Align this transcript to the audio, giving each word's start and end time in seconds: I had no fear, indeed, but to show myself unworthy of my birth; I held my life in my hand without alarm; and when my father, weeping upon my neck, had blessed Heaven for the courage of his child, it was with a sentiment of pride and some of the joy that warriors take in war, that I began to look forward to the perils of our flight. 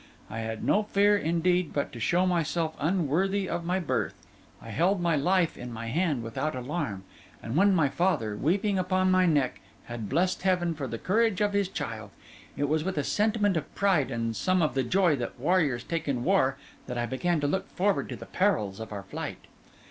I 0.31 0.39
had 0.39 0.63
no 0.63 0.81
fear, 0.81 1.15
indeed, 1.15 1.73
but 1.73 1.93
to 1.93 1.99
show 1.99 2.25
myself 2.25 2.75
unworthy 2.79 3.47
of 3.47 3.63
my 3.63 3.79
birth; 3.79 4.15
I 4.59 4.69
held 4.71 4.99
my 4.99 5.15
life 5.15 5.55
in 5.59 5.71
my 5.71 5.89
hand 5.89 6.23
without 6.23 6.55
alarm; 6.55 7.03
and 7.43 7.55
when 7.55 7.75
my 7.75 7.87
father, 7.87 8.35
weeping 8.35 8.79
upon 8.79 9.11
my 9.11 9.27
neck, 9.27 9.59
had 9.85 10.09
blessed 10.09 10.41
Heaven 10.41 10.73
for 10.73 10.87
the 10.87 10.97
courage 10.97 11.39
of 11.39 11.53
his 11.53 11.69
child, 11.69 12.09
it 12.57 12.67
was 12.67 12.83
with 12.83 12.97
a 12.97 13.03
sentiment 13.03 13.55
of 13.55 13.75
pride 13.75 14.09
and 14.09 14.35
some 14.35 14.63
of 14.63 14.73
the 14.73 14.81
joy 14.81 15.15
that 15.17 15.39
warriors 15.39 15.83
take 15.83 16.07
in 16.07 16.23
war, 16.23 16.57
that 16.87 16.97
I 16.97 17.05
began 17.05 17.39
to 17.41 17.45
look 17.47 17.69
forward 17.69 18.09
to 18.09 18.15
the 18.15 18.25
perils 18.25 18.79
of 18.79 18.91
our 18.91 19.03
flight. 19.03 19.45